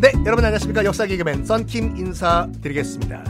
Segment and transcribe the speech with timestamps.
[0.00, 0.84] 네, 여러분 안녕하십니까?
[0.84, 3.24] 역사 개그맨 썬킴 인사드리겠습니다.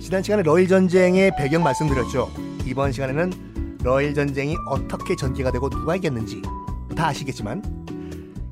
[0.00, 2.30] 지난 시간에 러일 전쟁의 배경 말씀드렸죠.
[2.64, 6.42] 이번 시간에는 러일 전쟁이 어떻게 전개가 되고 누가 이겼는지
[6.96, 7.62] 다 아시겠지만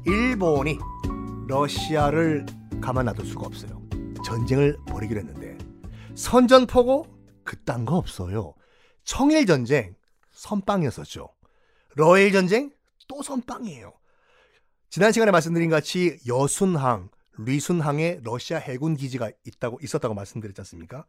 [0.07, 0.79] 일본이
[1.49, 2.47] 러시아를
[2.81, 3.81] 가만 놔둘 수가 없어요.
[4.25, 5.57] 전쟁을 벌이기로 했는데
[6.15, 7.07] 선전포고
[7.45, 8.55] 그딴 거 없어요.
[9.05, 9.95] 청일 전쟁
[10.33, 11.34] 선빵이었었죠.
[11.95, 12.71] 러일 전쟁
[13.09, 13.93] 또 선빵이에요.
[14.91, 21.05] 지난 시간에 말씀드린 같이 여순항, 리순항에 러시아 해군 기지가 있다고 있었다고 말씀드렸지 않습니까?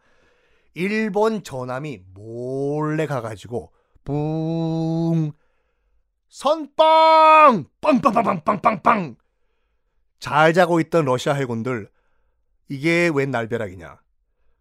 [0.74, 3.72] 일본 전함이 몰래 가가지고
[4.04, 5.32] 뿡
[6.30, 9.16] 선빵 빵빵빵빵빵빵
[10.20, 11.90] 잘 자고 있던 러시아 해군들
[12.68, 14.00] 이게 웬 날벼락이냐?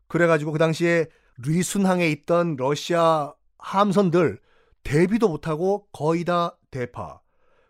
[0.07, 1.07] 그래가지고 그 당시에
[1.39, 4.39] 리순항에 있던 러시아 함선들
[4.85, 7.21] 대비도 못하고 거의 다 대파.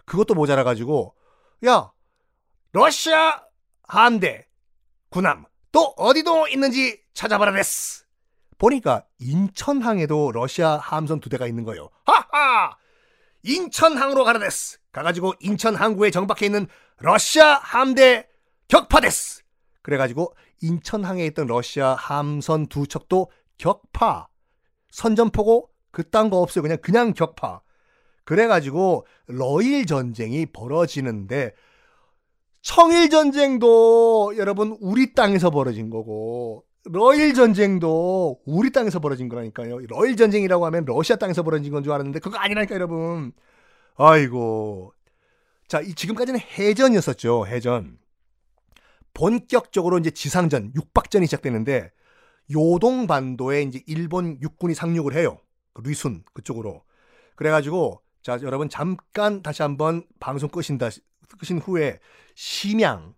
[0.04, 1.14] 그것도 모자라가지고
[1.66, 1.90] 야
[2.72, 3.42] 러시아
[3.84, 4.46] 함대
[5.08, 8.04] 군함 또 어디도 있는지 찾아봐라 됐스.
[8.58, 11.88] 보니까 인천항에도 러시아 함선 두 대가 있는 거예요.
[12.04, 12.76] 하하!
[13.42, 14.78] 인천항으로 가라 됐스.
[14.92, 16.66] 가가지고 인천 항구에 정박해 있는
[16.98, 18.28] 러시아 함대
[18.68, 19.42] 격파 됐스.
[19.82, 24.28] 그래가지고 인천항에 있던 러시아 함선 두 척도 격파.
[24.90, 26.62] 선전포고 그딴 거 없어요.
[26.62, 27.62] 그냥 그냥 격파.
[28.24, 31.54] 그래가지고 러일 전쟁이 벌어지는데
[32.62, 39.78] 청일 전쟁도 여러분 우리 땅에서 벌어진 거고 러일 전쟁도 우리 땅에서 벌어진 거라니까요.
[39.88, 43.32] 러일 전쟁이라고 하면 러시아 땅에서 벌어진 건 줄 알았는데 그거 아니라니까 여러분.
[43.96, 44.92] 아이고.
[45.68, 47.46] 자, 이 지금까지는 해전이었었죠.
[47.46, 47.98] 해전.
[49.14, 51.90] 본격적으로 이제 지상전, 육박전이 시작되는데
[52.54, 55.38] 요동 반도에 이제 일본 육군이 상륙을 해요.
[55.74, 56.82] 그 리순 그쪽으로.
[57.36, 60.88] 그래가지고 자 여러분 잠깐 다시 한번 방송 끄신다
[61.38, 61.98] 끄신 후에
[62.34, 63.14] 심양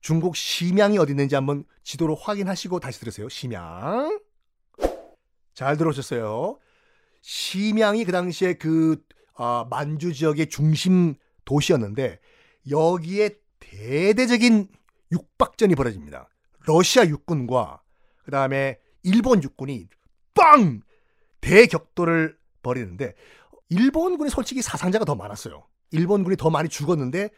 [0.00, 3.28] 중국 심양이 어디 있는지 한번 지도로 확인하시고 다시 들으세요.
[3.28, 4.18] 심양
[5.54, 6.58] 잘 들어오셨어요.
[7.20, 9.02] 심양이 그 당시에 그
[9.34, 11.14] 어, 만주 지역의 중심
[11.44, 12.18] 도시였는데
[12.70, 14.68] 여기에 대대적인
[15.12, 16.28] 육박전이 벌어집니다.
[16.66, 17.82] 러시아 육군과
[18.24, 19.88] 그 다음에 일본 육군이
[20.34, 20.82] 빵
[21.40, 23.14] 대격돌을 벌이는데
[23.68, 25.66] 일본군이 솔직히 사상자가 더 많았어요.
[25.92, 27.30] 일본군이 더 많이 죽었는데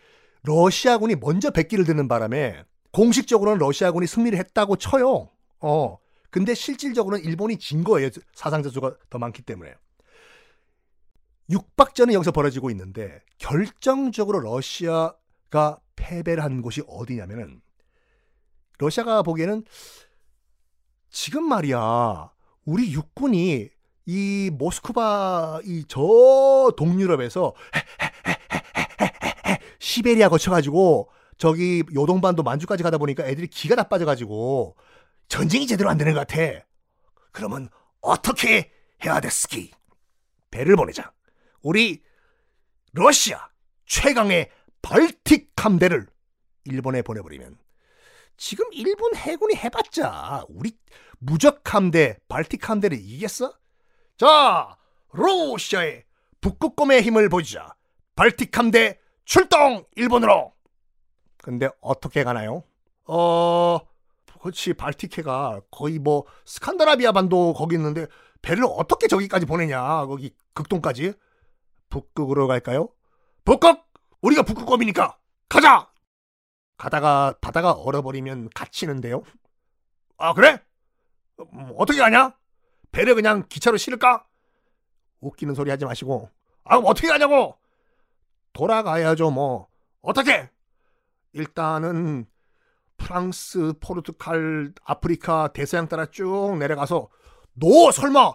[0.44, 5.30] 러시아군이 먼저 백기를 드는 바람에 공식적으로는 러시아군이 승리를 했다고 쳐요.
[5.60, 5.98] 어.
[6.30, 8.08] 근데 실질적으로는 일본이 진 거예요.
[8.34, 9.74] 사상자 수가 더 많기 때문에.
[11.50, 17.60] 육박전은 여기서 벌어지고 있는데 결정적으로 러시아가 패배를 한 곳이 어디냐면은
[18.78, 19.64] 러시아가 보기에는
[21.10, 22.32] 지금 말이야
[22.64, 23.68] 우리 육군이
[24.06, 27.54] 이 모스크바 이 저 동유럽에서
[29.78, 34.76] 시베리아 거쳐가지고 저기 요동반도 만주까지 가다 보니까 애들이 기가 다 빠져가지고
[35.28, 36.64] 전쟁이 제대로 안 되는 것 같아.
[37.32, 37.68] 그러면
[38.00, 38.70] 어떻게
[39.04, 39.72] 해야 됐스키?
[40.50, 41.12] 배를 보내자.
[41.62, 42.02] 우리
[42.92, 43.48] 러시아
[43.86, 44.50] 최강의
[44.82, 46.06] 발틱 함대를
[46.64, 47.58] 일본에 보내버리면
[48.36, 50.76] 지금 일본 해군이 해봤자 우리
[51.18, 53.54] 무적 함대 발틱 함대를 이기겠어?
[54.16, 54.76] 자
[55.12, 56.04] 러시아의
[56.40, 57.74] 북극곰의 힘을 보자
[58.14, 60.52] 발틱 함대 출동 일본으로
[61.38, 62.64] 근데 어떻게 가나요?
[63.06, 63.80] 어
[64.40, 68.06] 그렇지 발틱해가 거의 뭐 스칸다라비아 반도 거기 있는데
[68.42, 71.14] 배를 어떻게 저기까지 보내냐 거기 극동까지
[71.88, 72.88] 북극으로 갈까요?
[73.44, 73.84] 북극
[74.20, 75.16] 우리가 북극곰이니까
[75.48, 75.90] 가자
[76.76, 79.22] 가다가 바다가 얼어버리면 갇히는데요
[80.18, 80.60] 아 그래?
[81.40, 82.36] 음, 어떻게 가냐?
[82.92, 84.24] 배를 그냥 기차로 실을까?
[85.20, 86.30] 웃기는 소리 하지 마시고.
[86.64, 87.56] 아 어떻게 가냐고!
[88.52, 89.68] 돌아가야죠 뭐.
[90.02, 90.50] 어떻게?
[91.32, 92.26] 일단은
[92.98, 97.08] 프랑스 포르투갈 아프리카 대서양 따라 쭉 내려가서
[97.54, 98.32] 너 설마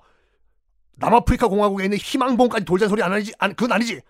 [0.95, 3.31] 남아프리카 공화국에 있는 희망봉까지 돌자 소리 안 하지?
[3.37, 4.01] 안 그건 아니지!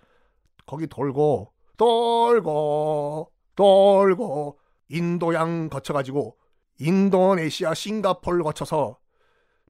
[0.65, 6.37] 거기 돌고 돌고 돌고 인도양 거쳐가지고
[6.79, 8.97] 인도네시아 싱가폴 거쳐서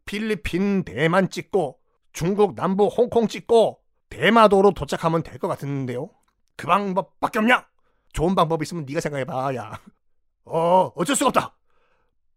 [0.08, 1.78] 필리핀 대만 찍고
[2.14, 6.10] 중국 남부 홍콩 찍고 대마도로 도착하면 될 것 같은데요.
[6.56, 7.68] 그 방법밖에 없냐?
[8.14, 9.54] 좋은 방법 있으면 네가 생각해봐.
[9.56, 9.80] 야,
[10.46, 11.56] 어 어쩔 수가 없다.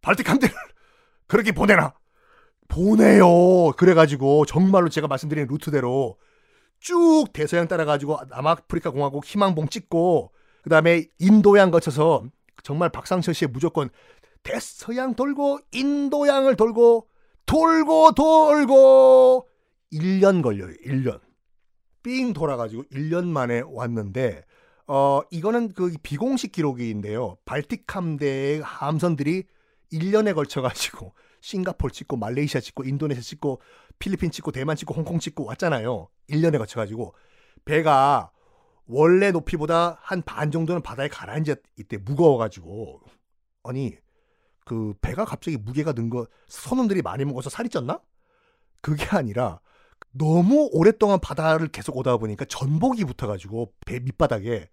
[0.02, 0.54] 발틱 함대를
[1.26, 1.94] 그렇게 보내라.
[2.68, 3.72] 보내요.
[3.76, 6.18] 그래가지고 정말로 제가 말씀드린 루트대로
[6.80, 10.32] 쭉 대서양 따라가지고 남아프리카 공화국 희망봉 찍고
[10.62, 12.24] 그 다음에 인도양 거쳐서
[12.62, 13.88] 정말 박상철 씨의 무조건
[14.42, 17.08] 대서양 돌고 인도양을 돌고
[17.50, 19.48] 돌고 돌고
[19.92, 20.72] 1년 걸려요.
[20.86, 21.20] 1년.
[22.02, 24.44] 삥 돌아가지고 1년 만에 왔는데
[24.86, 27.38] 어 이거는 그 비공식 기록인데요.
[27.44, 29.44] 발틱 함대의 함선들이
[29.92, 31.12] 1년에 걸쳐 가지고
[31.42, 33.60] 싱가폴 찍고 말레이시아 찍고 인도네시아 찍고
[33.98, 36.08] 필리핀 찍고 대만 찍고 홍콩 찍고 왔잖아요.
[36.30, 37.14] 1년에 걸쳐 가지고
[37.64, 38.30] 배가
[38.86, 43.00] 원래 높이보다 한 반 정도는 바다에 가라앉아 이때 무거워 가지고
[43.64, 43.96] 아니
[44.70, 48.00] 그 배가 갑자기 무게가 는 거 선원들이 많이 먹어서 살이 쪘나?
[48.80, 49.60] 그게 아니라
[50.12, 54.70] 너무 오랫동안 바다를 계속 오다 보니까 전복이 붙어가지고 배 밑바닥에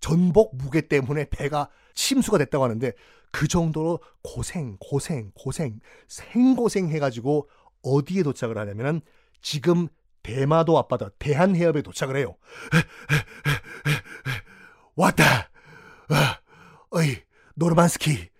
[0.00, 2.92] 전복 무게 때문에 배가 침수가 됐다고 하는데
[3.30, 7.50] 그 정도로 고생, 고생, 고생, 생고생 해가지고
[7.82, 9.02] 어디에 도착을 하냐면은
[9.42, 9.88] 지금
[10.22, 12.36] 대마도 앞바다 대한해협에 도착을 해요.
[14.96, 15.50] 왔다.
[16.08, 16.40] 아,
[16.90, 17.18] 어이
[17.54, 18.30] 노르만스키,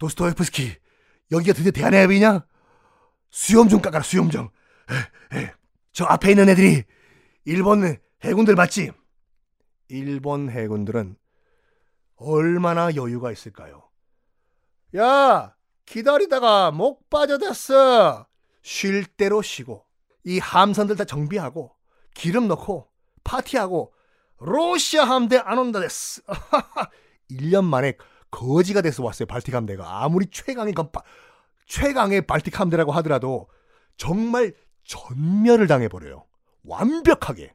[0.00, 0.74] 도스토옙스키
[1.30, 2.44] 여기가 드디어 대한해협이냐?
[3.30, 4.48] 수염 좀 깎아라 수염 좀.
[5.32, 5.52] 에, 에.
[5.92, 6.82] 저 앞에 있는 애들이
[7.44, 8.90] 일본 해군들 맞지?
[9.88, 11.16] 일본 해군들은
[12.16, 13.88] 얼마나 여유가 있을까요?
[14.96, 15.54] 야,
[15.86, 18.26] 기다리다가 목 빠져댔어.
[18.62, 19.86] 쉴 대로 쉬고
[20.24, 21.74] 이 함선들 다 정비하고
[22.14, 22.88] 기름 넣고
[23.24, 23.92] 파티하고
[24.38, 26.22] 로시아 함대 안 온다 됐어.
[27.30, 27.94] 1년 만에
[28.30, 29.26] 거지가 돼서 왔어요.
[29.26, 30.04] 발틱 함대가.
[30.04, 31.02] 아무리 최강의 건파,
[31.66, 33.48] 최강의 발틱 함대라고 하더라도
[33.96, 34.54] 정말
[34.84, 36.24] 전멸을 당해버려요.
[36.64, 37.52] 완벽하게.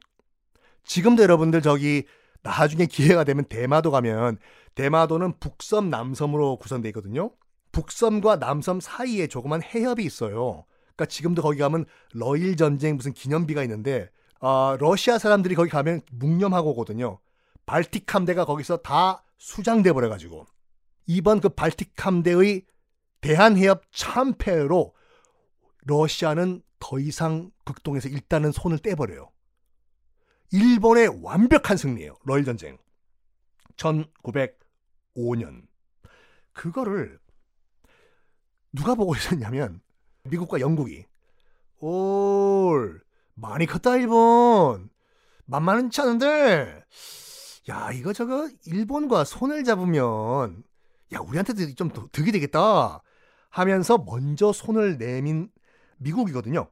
[0.84, 2.04] 지금도 여러분들 저기
[2.42, 4.38] 나중에 기회가 되면 대마도 가면
[4.74, 7.32] 대마도는 북섬 남섬으로 구성되어 있거든요.
[7.72, 10.64] 북섬과 남섬 사이에 조그만 해협이 있어요.
[10.94, 11.84] 그러니까 지금도 거기 가면
[12.14, 14.08] 러일 전쟁 무슨 기념비가 있는데
[14.40, 17.18] 어, 러시아 사람들이 거기 가면 묵념하고 오거든요.
[17.66, 20.46] 발틱 함대가 거기서 다 수장돼 버려 가지고
[21.06, 22.66] 이번 그 발틱 함대의
[23.20, 24.94] 대한해협 참패로
[25.84, 29.30] 러시아는 더 이상 극동에서 일단은 손을 떼버려요.
[30.52, 32.16] 일본의 완벽한 승리예요.
[32.24, 32.78] 러일 전쟁.
[33.76, 35.66] 1905년.
[36.52, 37.18] 그거를
[38.72, 39.80] 누가 보고 있었냐면
[40.24, 41.04] 미국과 영국이
[41.78, 43.02] 올
[43.34, 44.88] 많이 컸다 일본
[45.46, 46.84] 만만치 않은데
[47.68, 50.64] 야 이거 저거 일본과 손을 잡으면
[51.12, 53.02] 야 우리한테도 좀 득이 되겠다
[53.50, 55.50] 하면서 먼저 손을 내민
[55.98, 56.68] 미국이거든요.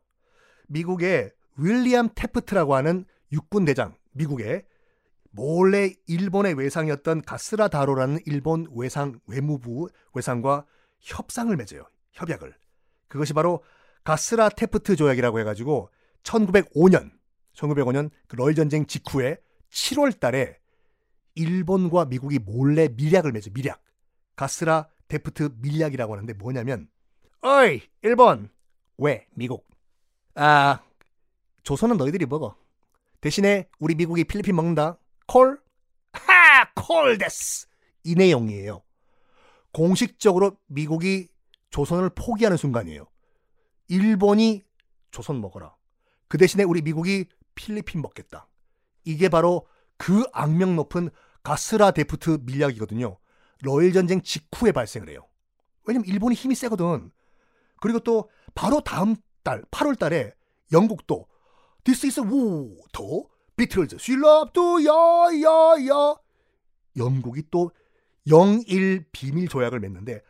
[0.69, 4.65] 미국의 윌리엄 테프트라고 하는 육군 대장, 미국의
[5.31, 10.65] 몰래 일본의 외상이었던 가쓰라 다로라는 일본 외상 외무부 외상과
[11.01, 11.85] 협상을 맺어요.
[12.13, 12.55] 협약을.
[13.09, 13.63] 그것이 바로
[14.05, 15.91] 가쓰라 태프트 조약이라고 해가지고
[16.23, 17.11] 1905년
[17.55, 19.39] 1905년 그 러일 전쟁 직후에
[19.71, 20.59] 7월 달에
[21.35, 23.81] 일본과 미국이 몰래 밀약을 맺어 밀약.
[24.37, 26.89] 가쓰라 태프트 밀약이라고 하는데 뭐냐면
[27.41, 28.51] 어이 일본.
[28.99, 29.27] 왜?
[29.35, 29.69] 미국.
[30.35, 30.83] 아
[31.63, 32.57] 조선은 너희들이 먹어.
[33.21, 34.99] 대신에 우리 미국이 필리핀 먹는다.
[35.27, 35.61] 콜?
[36.13, 36.73] 하!
[36.75, 37.67] 콜 です.
[38.05, 38.83] 이 내용이에요.
[39.73, 41.29] 공식적으로 미국이
[41.71, 43.07] 조선을 포기하는 순간이에요.
[43.89, 44.63] 일본이
[45.11, 45.75] 조선 먹어라.
[46.29, 48.49] 그 대신에 우리 미국이 필리핀 먹겠다.
[49.05, 49.67] 이게 바로
[49.97, 51.11] 그 악명 높은
[51.43, 53.17] 가쓰라 태프트 밀약이거든요
[53.65, 55.27] 러일 전쟁 직후에 발생을 해요.
[55.85, 57.11] 왜냐면 일본이 힘이 세거든.
[57.81, 60.33] 그리고 또 바로 다음 달 8월 달에
[60.73, 61.27] 영국도
[61.85, 63.25] This is war 더
[63.57, 66.15] 비틀즈 실랍도 야야야
[66.97, 67.71] 영국이 또
[68.29, 70.23] 영일 비밀 조약을 맺는데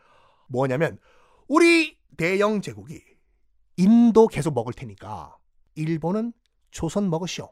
[0.47, 0.97] 뭐냐면
[1.47, 3.01] 우리 대영 제국이
[3.77, 5.37] 인도 계속 먹을 테니까
[5.75, 6.33] 일본은
[6.71, 7.51] 조선 먹으시오.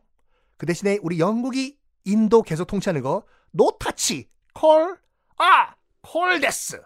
[0.57, 4.97] 그 대신에 우리 영국이 인도 계속 통치하는 거 노타치 콜
[5.37, 5.75] 아!
[6.03, 6.81] 콜데스!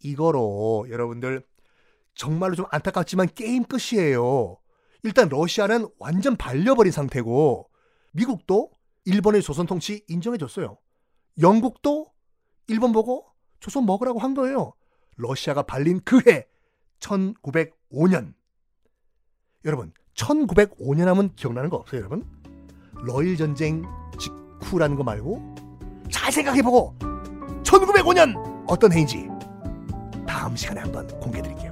[0.00, 1.44] 이거로 여러분들
[2.14, 4.58] 정말로 좀 안타깝지만 게임 끝이에요.
[5.02, 7.70] 일단 러시아는 완전 발려버린 상태고
[8.12, 8.70] 미국도
[9.04, 10.78] 일본의 조선 통치 인정해줬어요.
[11.40, 12.12] 영국도
[12.66, 13.26] 일본 보고
[13.60, 14.72] 조선 먹으라고 한 거예요.
[15.16, 16.46] 러시아가 발린 그 해
[17.00, 18.34] 1905년.
[19.64, 22.24] 여러분 1905년 하면 기억나는 거 없어요, 여러분?
[23.04, 23.82] 러일 전쟁
[24.18, 25.54] 직후라는 거 말고
[26.10, 26.94] 잘 생각해보고
[27.66, 28.34] 1905년
[28.66, 29.28] 어떤 해인지
[30.26, 31.65] 다음 시간에 한번 공개해 드릴게요.